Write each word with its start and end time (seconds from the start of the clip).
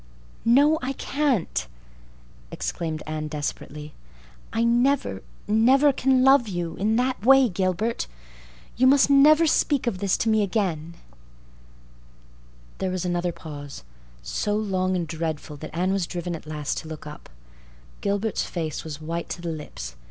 "No, 0.45 0.79
I 0.81 0.93
can't," 0.93 1.67
exclaimed 2.49 3.03
Anne 3.05 3.27
desperately. 3.27 3.93
"I 4.51 4.63
never, 4.63 5.21
never 5.47 5.93
can 5.93 6.23
love 6.23 6.47
you—in 6.47 6.95
that 6.95 7.23
way—Gilbert. 7.23 8.07
You 8.75 8.87
must 8.87 9.11
never 9.11 9.45
speak 9.45 9.85
of 9.85 9.99
this 9.99 10.17
to 10.17 10.29
me 10.29 10.41
again." 10.41 10.95
There 12.79 12.89
was 12.89 13.05
another 13.05 13.31
pause—so 13.31 14.55
long 14.55 14.95
and 14.95 15.07
so 15.11 15.17
dreadful 15.19 15.55
that 15.57 15.69
Anne 15.77 15.93
was 15.93 16.07
driven 16.07 16.35
at 16.35 16.47
last 16.47 16.79
to 16.79 16.87
look 16.87 17.05
up. 17.05 17.29
Gilbert's 18.01 18.43
face 18.43 18.83
was 18.83 18.99
white 18.99 19.29
to 19.29 19.41
the 19.43 19.49
lips. 19.51 19.95